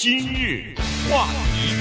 [0.00, 0.76] 今日
[1.10, 1.74] 话题。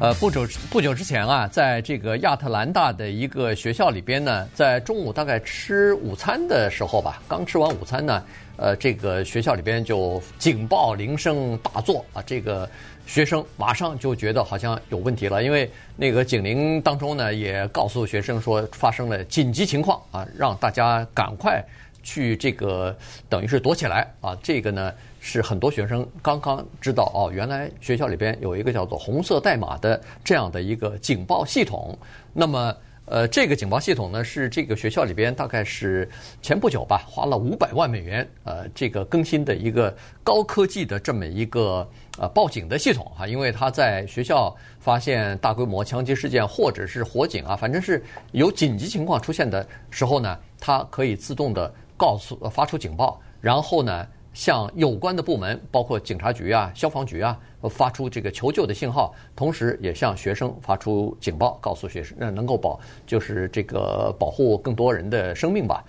[0.00, 8.20] 呃，不久不久之前啊，在这个亚特兰大的一个学校里边呢，在中午大概吃午餐的时候吧，刚吃完午餐呢，
[8.56, 12.68] 呃，这个学校里边就警报铃声大作啊，这个。
[13.06, 21.64] 学生马上就觉得好像有问题了，因为那个警铃当中呢，也告诉学生说发生了紧急情况啊，让大家赶快
[22.08, 22.96] 去这个
[23.28, 24.34] 等于是躲起来啊。
[24.42, 31.96] 这个呢是很多学生刚刚知道哦，原来学校里边有一个叫做红色代码的这样的一个警报系统。
[32.32, 36.08] 那么呃，这个警报系统呢是这个学校里边大概是
[36.42, 41.86] 前不久吧，花了五百万美元呃，这个更新的一个高科技的这么一个。
[42.20, 65.84] 呃，报警的系统哈，因为他在学校发现大规模枪击事件或者是火警啊，反正是有紧急情况出现的时候呢，它可以自动的告诉发出警报，然后呢，向有关的部门，包括警察局啊、消防局啊，发出这个求救的信号，同时也向学生发出警报，告诉学生，那能够保就是这个保护更多人的生命吧。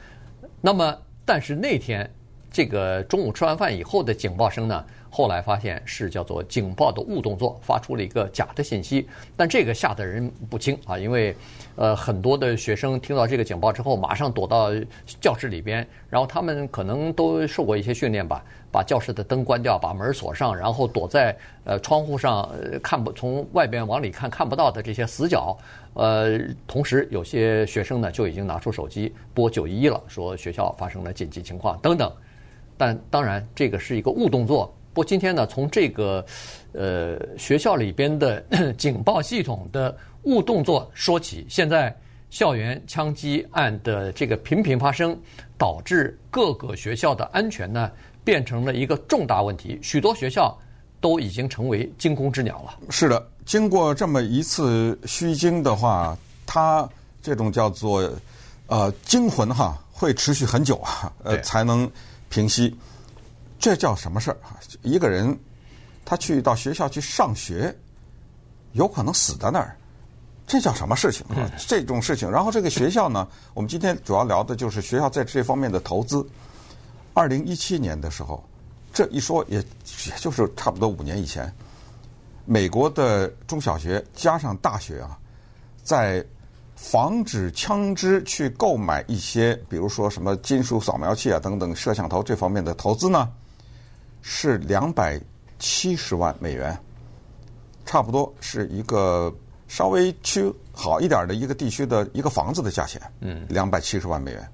[0.60, 2.10] 那么，但是那天
[2.52, 4.86] 这个中午吃完饭以后的警报声呢？
[5.12, 11.00] 后来发现是叫做警报的误动作，发出了一个假的信息，但这个吓得人不轻啊！
[11.00, 11.36] 因为，
[11.76, 14.70] 呃，很多的学生听到这个警报之后，马上躲到
[15.20, 25.58] 教室里边，然后他们可能都受过一些训练吧，把教室的灯关掉，把门锁上，然后躲在呃窗户上，呃，看不从外边往里看看不到的这些死角。
[25.96, 32.12] 呃，同时有些学生呢就已经拿出手机拨九一一了，说学校发生了紧急情况等等。
[32.80, 34.74] 但当然，这个是一个误动作。
[34.94, 36.26] 不过今天呢，从这个
[36.72, 38.42] 呃学校里边的
[38.78, 41.94] 警报系统的误动作说起，现在
[42.30, 45.18] 校园枪击案的这个频频发生，
[45.58, 47.92] 导致各个学校的安全呢
[48.24, 50.58] 变成了一个重大问题，许多学校
[51.02, 52.80] 都已经成为惊弓之鸟了。
[52.90, 56.88] 是的，经过这么一次虚惊的话，它
[57.22, 58.10] 这种叫做
[58.68, 61.90] 呃惊魂哈，会持续很久啊，呃才能
[62.30, 62.76] 平息。
[63.60, 64.56] 这叫什么事儿啊？
[64.82, 65.38] 一个人
[66.06, 67.76] 他去到学校去上学，
[68.72, 69.76] 有可能死在那儿，
[70.48, 71.26] 这叫什么事情？
[71.68, 72.32] 这种事情。
[72.32, 76.26] 然后这个学校呢，我们今天主要聊的就是学校在这方面的投资。
[77.14, 78.42] 二零一七年的时候，
[78.94, 81.54] 这一说也也就是差不多五年以前，
[82.46, 85.20] 美国的中小学加上大学啊，
[85.84, 86.26] 在
[86.82, 93.30] 防止枪支去购买一些，比如说什么金属扫描器啊等等摄像头这方面的投资呢，
[94.22, 95.20] 是两百
[95.60, 96.76] 七十万美元，
[97.86, 99.32] 差不多是一个
[99.68, 103.00] 稍微区好一点的一个地区的一个房子的价钱。
[103.20, 104.50] 嗯，两百七十万美元。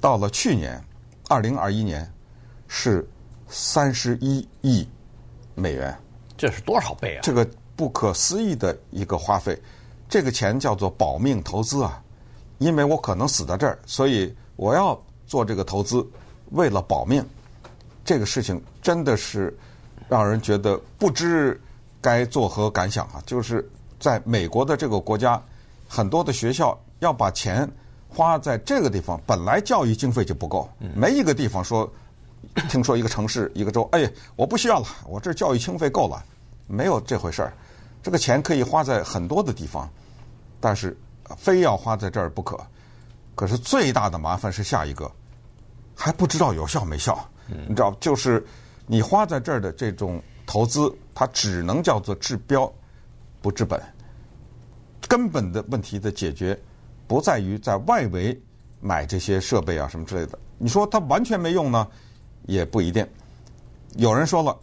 [0.00, 0.82] 到了去年，
[1.28, 2.10] 二零二一年，
[2.68, 3.06] 是
[3.48, 4.88] 三十一亿
[5.56, 5.94] 美元。
[6.36, 7.20] 这是多少倍啊？
[7.20, 9.60] 这个不可思议的一个花费。
[10.12, 11.98] 这个钱叫做保命投资啊，
[12.58, 16.06] 因为我可能死在这儿，所以我要做这个投资，
[16.50, 17.26] 为了保命。
[18.04, 19.56] 这个事情真的是
[20.10, 21.58] 让人觉得不知
[22.02, 23.22] 该作何感想啊！
[23.24, 23.66] 就是
[23.98, 25.42] 在美国的这个国家，
[25.88, 27.66] 很多的学校要把钱
[28.06, 31.90] 花在这个地方，本来教育经费就不够，没一个地方说，
[32.68, 36.22] 听说一个城市一个州，哎，我不需要了，我这教育经费够了，
[36.66, 37.54] 没有这回事儿。
[38.02, 39.88] 这个钱可以花在很多的地方，
[40.62, 40.96] 但是
[41.36, 42.56] 非要花在这儿不可。
[43.34, 45.10] 可是最大的麻烦是下一个，
[45.96, 47.18] 还不知道有效没效。
[47.66, 48.44] 你知道，就是
[48.86, 52.72] 你花在这儿的这种投资，它只能叫做治标
[53.40, 53.82] 不治本。
[55.08, 56.58] 根本的问题的解决，
[57.08, 58.40] 不在于在外围
[58.80, 60.38] 买这些设备啊什么之类的。
[60.58, 61.86] 你说它完全没用呢，
[62.46, 63.06] 也不一定。
[63.96, 64.56] 有人说了，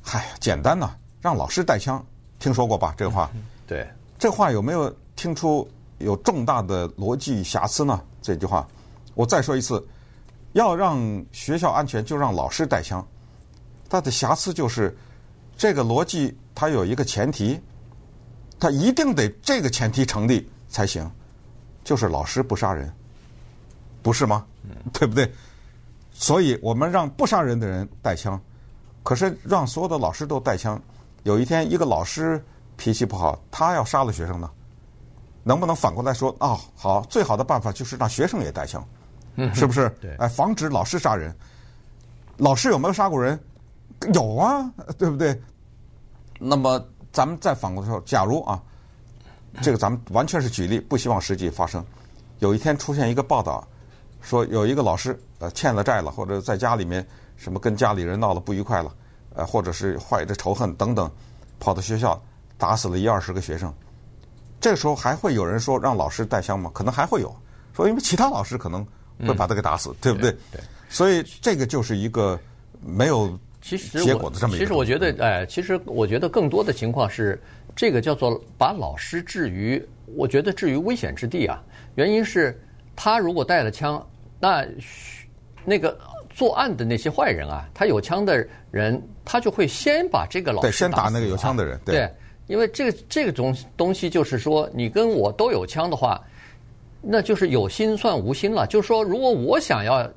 [0.00, 2.02] 嗨，简单呐，让老师带枪，
[2.38, 2.94] 听说过吧？
[2.96, 3.30] 这个话，
[3.66, 3.86] 对，
[4.18, 5.68] 这话有没有听出
[5.98, 8.00] 有重大的逻辑瑕疵呢？
[8.22, 8.68] 这句话，
[9.14, 9.84] 我再说一次。
[10.52, 10.98] 要让
[11.32, 13.06] 学校安全，就让老师带枪。
[13.90, 14.96] 它的瑕疵就是，
[15.54, 17.60] 这个逻辑它有一个前提，
[18.58, 21.10] 它一定得这个前提成立才行，
[21.84, 22.90] 就是老师不杀人，
[24.02, 24.46] 不是吗？
[24.94, 25.30] 对不对？
[26.12, 28.40] 所以我们让不杀人的人带枪，
[29.02, 30.80] 可是让所有的老师都带枪，
[31.24, 32.42] 有一天一个老师
[32.78, 34.50] 脾气不好，他要杀了学生呢，
[35.46, 36.34] 能不能反过来说？
[36.40, 38.84] 哦，好，最好的办法就是让学生也带枪。
[39.54, 39.88] 是不是？
[40.00, 41.32] 对，哎，防止老师杀人。
[42.36, 43.38] 老师有没有杀过人？
[44.12, 45.40] 有啊，对不对？
[46.40, 48.60] 那么咱们再反过来说，假如啊，
[49.62, 51.84] 这个咱们完全是举例，不希望实际发生。
[52.40, 53.64] 有一天出现一个报道，
[54.20, 57.06] 说有一个老师呃欠了债了，或者在家里面
[57.36, 58.92] 什么跟家里人闹得不愉快了，
[59.34, 61.08] 呃，或者是怀着仇恨等等，
[61.60, 62.20] 跑到学校
[62.58, 63.72] 打死了一二十个学生。
[64.66, 66.68] 这个时候还会有人说让老师带枪吗？
[66.74, 67.32] 可能还会有，
[67.72, 68.84] 说因为其他老师可能
[69.24, 70.32] 会把他给打死，嗯、对不对？
[70.50, 70.60] 对。
[70.88, 72.36] 所以这个就是一个
[72.84, 74.64] 没有其实结果的这么一个。
[74.64, 77.40] 其实我觉得，哎，其实我觉得更多的情况是，
[77.76, 79.80] 这个叫做把老师置于，
[80.16, 81.62] 我觉得置于危险之地啊。
[81.94, 82.60] 原因是，
[82.96, 84.04] 他如果带了枪，
[84.40, 84.66] 那
[85.64, 85.96] 那个
[86.28, 90.60] 作案的那些坏人啊，他有枪的人，他就会先把这个老。
[90.60, 91.80] 对，先打那个有枪的人。
[91.84, 91.94] 对。
[91.94, 92.12] 对
[92.46, 96.20] 因为这个这个东东西就是说，你跟我都有枪的话，
[97.00, 98.66] 那就是有心算无心了。
[98.66, 100.08] 就是说，如果我想要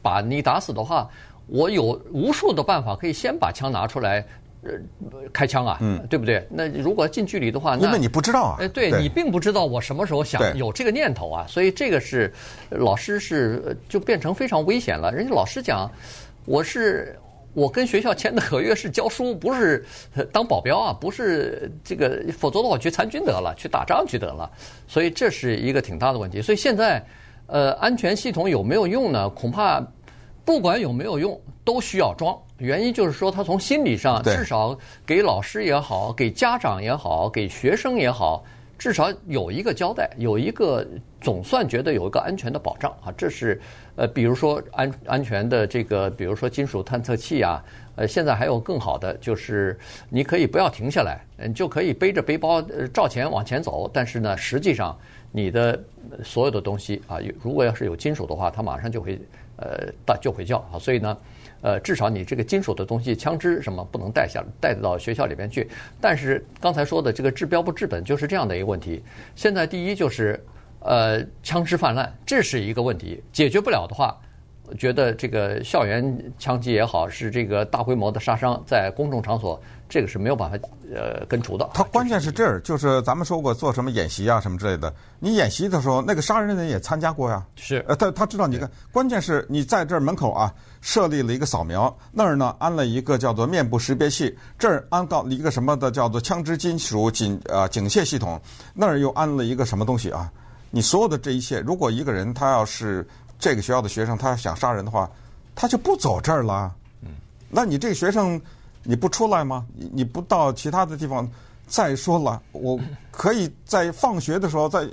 [0.00, 1.08] 把你打死的话，
[1.48, 4.24] 我有无数的办法可以先把枪拿出来，
[4.62, 4.70] 呃，
[5.32, 6.46] 开枪啊，嗯，对不对？
[6.48, 12.32] 那如果近距离的话，那因为你不知道啊，哎，对，对你并不知道我什么时候想有这个念头啊，所以这个是
[12.70, 15.12] 老师是就变成非常危险了。
[15.12, 15.90] 人家老师讲，
[16.44, 17.18] 我是。
[17.56, 19.82] 我跟学校签的合约是教书，不是
[20.30, 24.50] 当保镖啊，不是这个，否则的话我去参军得了，去打仗去得了。
[24.86, 26.42] 所以这是一个挺大的问题。
[26.42, 27.02] 所以现在，
[27.46, 29.26] 呃，安全系统有没有用呢？
[29.30, 29.82] 恐怕
[30.44, 32.36] 不管有没有用，都需要装。
[32.58, 38.44] 原因就是说，他从心理上至少给老师也好，给家长也好，给学生也好。
[38.78, 40.86] 至少有一个交代，有一个
[41.26, 43.60] 总算觉得有一个安全的保障啊，这是
[43.96, 47.60] 呃，比如说安安全的这个，比如说金属探测器啊，
[47.96, 49.76] 呃，现在还有更好的，就是
[50.08, 52.62] 你可以不要停下来，你就可以背着背包
[52.94, 54.96] 照前往前走，但是呢，实际上
[55.32, 55.82] 你的
[56.22, 59.20] 所有的东西啊，如果要是有金属的话，它马上就会
[59.56, 61.18] 呃大就会叫啊，所以呢。
[61.62, 65.68] 呃，至少你这个金属的东西，枪支什么不能带下带到学校里边去。
[66.00, 69.02] 但是刚才说的这个治标不治本，就是这样的一个问题。
[69.34, 70.38] 现在第一就是，
[70.86, 74.16] 呃，枪支泛滥，这是一个问题，解决不了的话。
[74.76, 80.58] 觉得这个校园枪击也好，是这个大规模的杀伤在公众场所，这个是没有办法
[80.92, 81.70] 呃根除的。
[81.72, 84.92] 他关键是这儿，就是咱们说过做什么演习啊什么之类的。
[85.20, 87.46] 你演习的时候，那个杀人的人也参加过呀。
[87.54, 87.84] 是。
[87.86, 98.40] 呃，他他知道你看，关键是你在这儿门口啊设立了一个扫描，那儿呢安了一个叫做面部识别器，这儿安到一个什么的叫做枪支金属警呃警械系统，
[98.74, 100.28] 那儿又安了一个什么东西啊？
[100.76, 103.06] 你所有的这一切，如果一个人他要是。
[103.38, 105.06] 这个学校的学生，他想杀人的话，
[105.54, 106.74] 他就不走这儿了。
[107.02, 107.10] 嗯，
[107.50, 108.40] 那你这个学生，
[108.82, 109.66] 你不出来吗？
[109.74, 111.30] 你你不到其他的地方？
[111.66, 112.80] 再说了，我
[113.12, 114.88] 可以在放学的时候再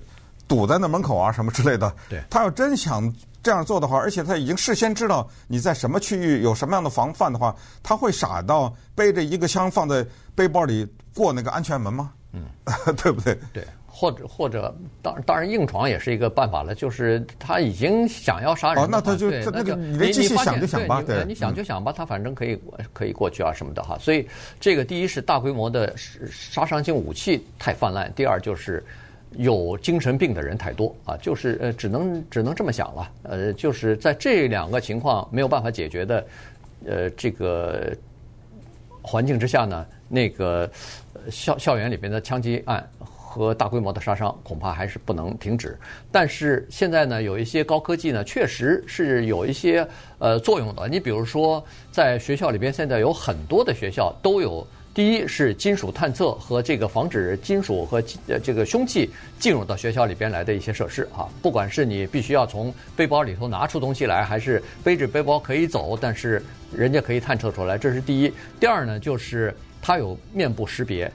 [0.46, 1.96] 堵在那门口啊，什么之类的。
[2.10, 3.10] 对，他要真想
[3.42, 10.86] 这样做的话，而且他已经事先知道你在什么区域有什么样的防范的话，他会傻到背着一个枪放在背包里
[11.16, 12.12] 过那个安全门吗？
[12.34, 12.44] 嗯，
[12.98, 13.40] 对不对？
[13.54, 13.66] 对。
[13.96, 16.74] 或者或者，当当然硬闯也是一个办法了。
[16.74, 22.60] 就是他已经想要杀人，哦，那他就那个你继续想就想吧，对，你想就想吧，他反正可以
[22.92, 23.96] 可以过去啊什么的哈。
[24.00, 24.28] 所以
[24.60, 28.84] 这个第一是大规模的杀伤性武器太泛滥，第二就是
[29.38, 33.12] 有精神病的人太多啊，就是呃只能只能这么想了。
[33.22, 36.26] 呃，就是在这两个情况没有办法解决的
[36.88, 37.96] 呃这个
[39.04, 40.68] 环境之下呢，那个
[41.30, 42.84] 校校园里边的枪击案。
[43.34, 45.76] 和大规模的杀伤恐怕还是不能停止，
[46.12, 49.86] 但是现在呢，有一些高科技呢，确实是有一些
[50.20, 50.88] 呃作用的。
[50.88, 57.98] 你比如说，在学校里边，现在有很多的学校都有，第一是金属探测和这个防止金属和
[58.28, 59.10] 呃这个凶器
[59.40, 61.28] 进入到学校里边来的一些设施啊。
[61.42, 66.40] 不管是你必须要从背包里头拿出东西来，还是背着背包可以走，但是
[66.72, 68.32] 人家可以探测出来，这是第一。
[68.60, 71.12] 第二呢，就是它有面部识别，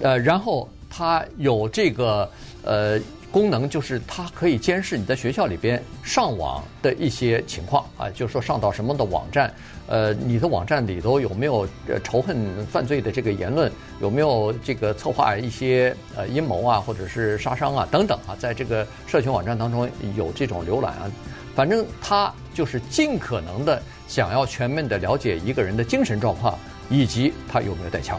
[0.00, 0.66] 呃，然后。
[0.90, 2.30] 它有这个
[2.62, 2.98] 呃
[3.30, 9.52] 功能，就是它可以监视你在学校里边上网的一些情况啊，就是说上到什么的网站，
[9.86, 11.68] 呃，你的网站里头有没有
[12.02, 21.10] 仇恨犯罪的这个言论，有没有这个策划一些呃阴谋啊，或者是杀伤啊等等啊，在这个社群网站当中有这种浏览啊，
[21.54, 28.18] 反正它就是尽可能的想要全面的了解一个人的精神状况以及他有没有带枪。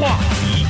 [0.00, 0.64] 话题，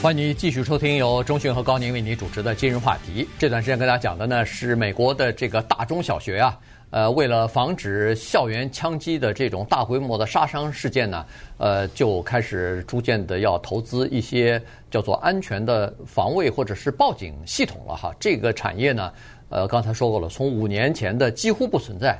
[0.00, 3.28] 欢迎你继续收听由中讯和高宁为你主持的今日话题。
[3.36, 6.56] 这段时间跟大家讲的呢是美国的这个大中小学啊，
[6.90, 11.26] 呃，为了防止校园枪击的这种大规模的杀伤事件呢，
[11.58, 18.14] 呃，就开始逐渐的要投资一些叫做安全的防卫或者是报警系统了哈。
[18.20, 19.12] 这个产业呢，
[19.48, 22.16] 呃，刚才说过了，从五年前的几乎不存在。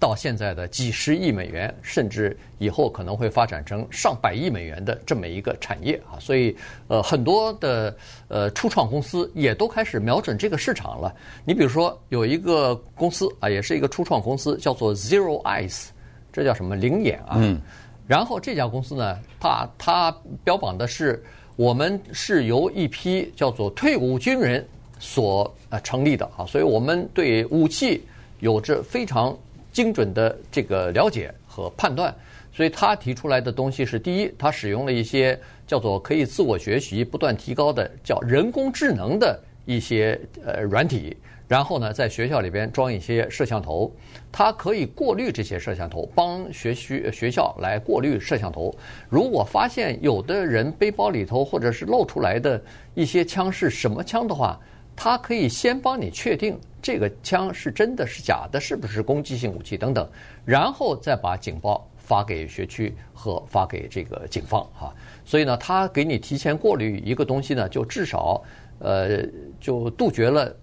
[0.00, 7.96] 到现在的几十亿美元，甚至以后可能会发展成上百亿美元的这么一个产业啊，所以呃很多的
[8.28, 11.12] 呃初创公司也都开始瞄准这个市场了。
[11.44, 15.88] 你比如说有一个公司啊，也是一个初创公司，叫做 Zero Eyes，
[16.32, 17.34] 这叫什么灵眼啊？
[17.38, 17.60] 嗯。
[18.06, 21.20] 然后这家公司呢，它它标榜的是
[21.56, 24.64] 我们是由一批叫做退伍军人
[25.00, 28.00] 所呃成立的啊，所以我们对武器
[28.38, 29.36] 有着非常。
[29.78, 32.12] 精准的这个了解和判断，
[32.52, 41.16] 所以他提出来的东西是：第一，他使用了一些叫做可以自我学习、不断提高的叫人工智能的一些呃软体，
[41.46, 43.88] 然后呢，在学校里边装一些摄像头，
[44.32, 48.74] 它可以过滤这些摄像头，帮学区学校来过滤摄像头。
[49.08, 52.60] 如果发现有的人背包里头或者是露出来的
[52.96, 54.58] 一些枪是什么枪的话，
[54.96, 56.58] 它可以先帮你确定。
[56.80, 60.08] 这个枪是真的是假的，是不是攻击性武器等等，
[60.44, 64.94] 然后再把警报发给学区和发给这个警方哈。
[65.24, 68.42] 所以呢，他给你提前过滤一个东西呢，就至少
[68.78, 69.22] 呃
[69.60, 70.54] 就杜绝了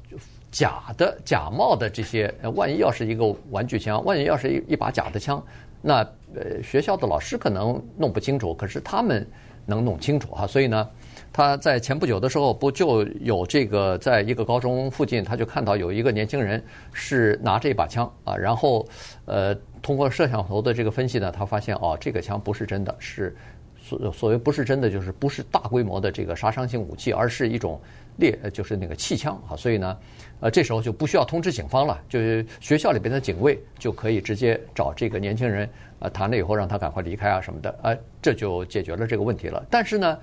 [0.52, 2.34] 假的假冒的这些。
[2.56, 5.44] 万一要是一个玩具枪，万一要是一一把假的枪，
[5.82, 5.98] 那
[6.34, 9.28] 呃学校的老师可能弄不清楚，可是他们
[9.66, 10.48] 能弄清楚哈。
[10.48, 10.90] 所以呢。
[11.36, 16.64] 他在前不久的时候，不就有这个，在一个高中附近，他就看到有一个年轻人
[16.94, 18.88] 是拿着一把枪啊，然后
[19.26, 23.36] 呃，通过摄像头的这个分析呢，他发现哦，这个枪不是真的，是
[23.78, 27.82] 所所谓不是真的，就是不是大规模的这个杀伤性武器，而是一种
[28.16, 29.58] 猎，就是那个气枪啊。
[29.58, 29.98] 所以呢，
[30.40, 39.62] 呃，这时候就不需要通知警方了，就是学校里边的警卫就可以直接找这个年轻人啊，谈了以后让他赶快离开啊什么的，呃，这就解决了这个问题了。
[39.70, 40.18] 但是呢。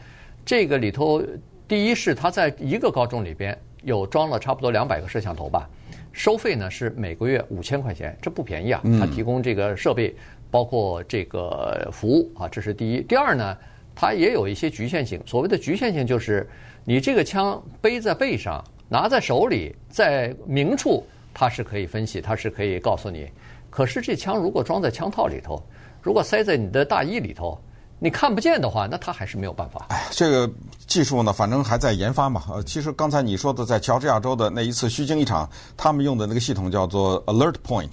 [0.45, 1.23] 这个里头，
[1.69, 5.69] 第一是他在一个高中里边有装了差不多两百个摄像头吧，
[6.13, 8.83] 收费呢是每个月五千块钱，这不便宜啊。
[8.99, 10.15] 他提供这个设备，
[10.51, 13.01] 包括这个服务啊，这是第一。
[13.03, 13.57] 第二呢，
[13.95, 15.23] 它也有一些局限性。
[15.25, 16.49] 所谓的局限性就是，
[16.85, 23.31] 你这个枪背在背上，拿在手里，在明处，它是可以分析，它是可以告诉你。
[23.71, 25.63] 可是这枪如果装在枪套里头，
[26.03, 27.57] 如果塞在你的大衣里头。
[28.03, 29.87] 你看不见的话，那他还是没有办法。
[29.89, 30.53] 哎，这个
[30.89, 32.43] 技术呢，反正还在研发嘛。
[32.51, 37.93] 呃，其实刚才你说的，在乔治亚州的那一次虚惊一场，他们用的那个系统叫做 Alert Point，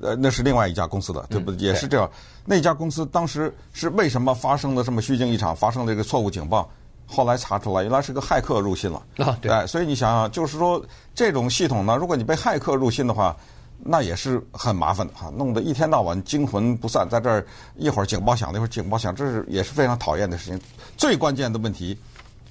[0.00, 1.56] 呃，那是另外一家公司的，对不对？
[1.56, 2.08] 嗯、也是这样。
[2.44, 6.70] 那家公司当时是为什么发生了这么虚惊一场，发生了这个错误警报？
[7.04, 9.02] 后来查出来，原来是个骇客入侵了。
[9.16, 9.50] 啊，对。
[9.50, 10.80] 哎，所以你想想，就是说
[11.12, 13.36] 这种系统呢，如果你被骇客入侵的话。
[13.82, 17.44] 那也是很麻烦的哈，弄得一天到晚惊魂不散，在这儿
[17.76, 20.60] 一会儿警报响，一会儿警报响，这是也是非常讨厌的事情。
[20.96, 21.96] 最关键的问题，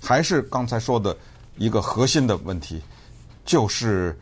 [0.02, 1.16] 还是刚才说的
[1.58, 2.82] 一个核心的问题，
[3.46, 4.18] 就是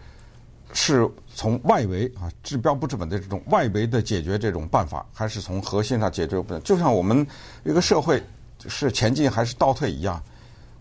[0.73, 6.59] 是从外围啊治标不治本的这种外围的解决这种办法，还是从核心上解决不了？
[6.59, 7.25] 就像我们
[7.63, 8.21] 一个社会
[8.67, 10.21] 是前进还是倒退一样。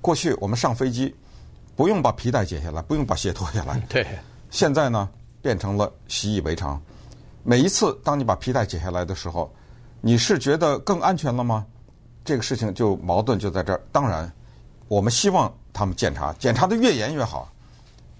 [0.00, 1.14] 过去我们上飞机
[1.76, 4.06] 不用把皮带解下来，不用把鞋脱下来，对，
[4.50, 5.08] 现在呢？
[5.46, 6.82] 变成了习以为常。
[7.44, 9.48] 每一次当你把皮带解下来的时候，
[10.00, 11.64] 你是觉得更安全了吗？
[12.24, 13.80] 这个事情就矛盾就在这儿。
[13.92, 14.28] 当然，
[14.88, 17.48] 我们希望他们检查，检查的越严越好。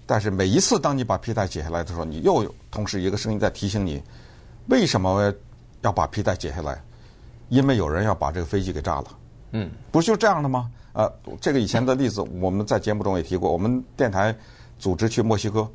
[0.05, 4.01] 但是每一次当你把皮带解下来的时候，你又有同时一个声音在提醒你：
[4.67, 5.33] 为什么
[5.81, 6.81] 要把皮带解下来？
[7.49, 9.07] 因为有人要把这个飞机给炸了。
[9.51, 10.71] 嗯，不是就这样的吗？
[10.93, 13.51] 呃，这个以前的例子我们在节目中也提过。
[13.51, 14.33] 我们电台
[14.79, 15.69] 组织去墨西哥。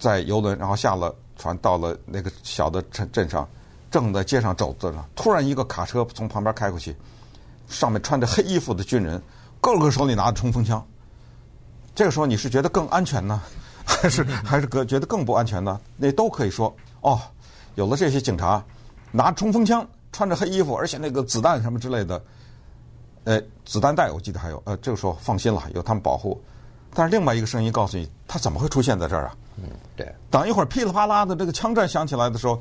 [0.00, 3.46] 在游轮，然后下了船，到了那个小的镇镇上，
[3.90, 6.96] 正在街上走着呢，突然一个卡车从旁边开过去，
[7.68, 9.22] 上面穿着黑衣服的军人，
[9.60, 10.84] 个个手里拿着冲锋枪。
[11.94, 13.42] 这个时候你是觉得更安全呢，
[13.84, 15.78] 还是还是觉得更不安全呢？
[15.96, 17.20] 那都可以说哦，
[17.74, 18.64] 有了这些警察
[19.12, 22.22] 拿着冲锋枪，穿着黑衣服，而且那个子弹什么之类的，
[23.24, 26.40] 呃，子弹带我记得还有，呃，这个时候放心了，有他们保护。
[26.94, 29.34] 但是另外一个声音告诉你，他怎么会出现在这儿啊？
[29.56, 29.64] 嗯，
[29.96, 30.12] 对。
[30.30, 32.60] 等一会儿噼里啪啦的这个枪战响起来的时候，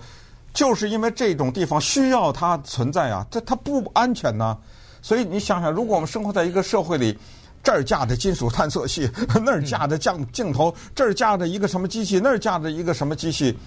[0.53, 4.57] 就是因为这种地方需要它存在啊，这它不安全呐。
[5.01, 7.17] 所以你想想，如果我们生活在一个社会里，
[7.63, 9.09] 这儿架着金属探测器，
[9.43, 13.57] 那儿架着镜镜头，这儿架着一个什么机器，那儿架着一个什么机器，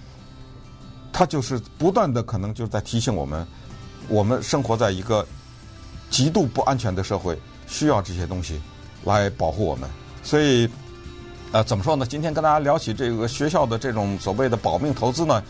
[1.11, 3.45] 它就是不断的可能就在提醒我们，
[4.07, 5.25] 我们生活在一个
[6.09, 8.61] 极度不安全的社会，需要这些东西
[9.03, 9.89] 来保护我们。
[10.23, 10.67] 所以，
[11.51, 12.05] 呃，怎么说呢？
[12.05, 15.43] 今天跟大家聊起这个学校的这种所谓的保命投资呢，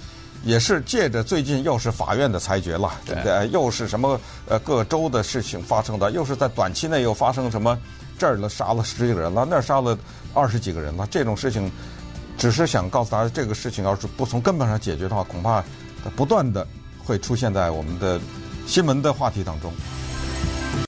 [0.44, 3.48] 也是借着最近又是法院的裁决了，对不对？
[3.52, 7.78] 又是什么呃各州的事情发生的，又是在短期内又发生什么
[8.18, 9.98] 这儿了杀了十几个人了，那儿杀了
[10.34, 11.72] 二十几个人了，这种事情，
[12.38, 15.64] 只是想告诉大家，这个事情要是不从根本上解决的话，恐怕
[16.16, 16.68] 不断的
[17.06, 18.20] 会出现在我们的
[18.66, 19.72] 新闻的话题当中。